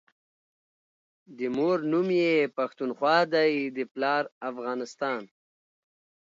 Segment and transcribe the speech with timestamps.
[1.37, 5.21] دمور نوم يی پښتونخوا دی دپلار افغانستان